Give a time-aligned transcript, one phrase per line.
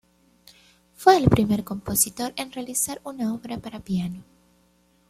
[0.95, 4.23] Fue el primer compositor en realizar una obra para piano.